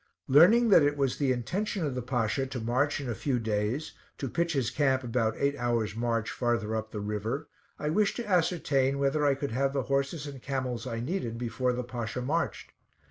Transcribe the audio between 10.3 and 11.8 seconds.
camels I needed before